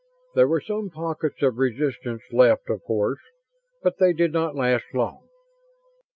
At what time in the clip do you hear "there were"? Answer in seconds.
0.33-0.61